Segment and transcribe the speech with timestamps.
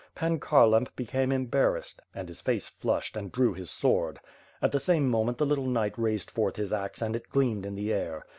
[0.15, 4.19] Pan Khar lamp became embarrassed, and his face flushed, and drew his sword.
[4.59, 7.75] At the same moment the little knight raised forth his axe and it gleamed in
[7.75, 8.25] the air.